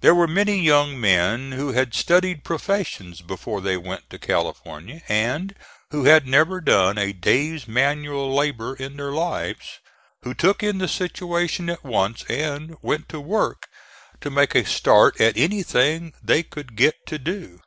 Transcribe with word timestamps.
There 0.00 0.14
were 0.14 0.26
many 0.26 0.58
young 0.58 0.98
men 0.98 1.52
who 1.52 1.72
had 1.72 1.92
studied 1.92 2.42
professions 2.42 3.20
before 3.20 3.60
they 3.60 3.76
went 3.76 4.08
to 4.08 4.18
California, 4.18 5.02
and 5.10 5.54
who 5.90 6.04
had 6.04 6.26
never 6.26 6.62
done 6.62 6.96
a 6.96 7.12
day's 7.12 7.68
manual 7.68 8.34
labor 8.34 8.74
in 8.74 8.96
their 8.96 9.12
lives, 9.12 9.80
who 10.22 10.32
took 10.32 10.62
in 10.62 10.78
the 10.78 10.88
situation 10.88 11.68
at 11.68 11.84
once 11.84 12.24
and 12.30 12.78
went 12.80 13.10
to 13.10 13.20
work 13.20 13.68
to 14.22 14.30
make 14.30 14.54
a 14.54 14.64
start 14.64 15.20
at 15.20 15.36
anything 15.36 16.14
they 16.22 16.42
could 16.42 16.74
get 16.74 16.94
to 17.08 17.18
do. 17.18 17.60